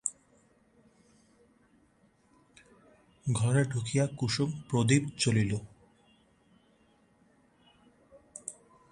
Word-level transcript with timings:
ঘরে 3.25 3.63
ঢুকিয়া 3.63 4.05
কুসুম 4.17 4.49
প্রদীপ 4.69 5.03
জ্বলিল। 5.19 5.51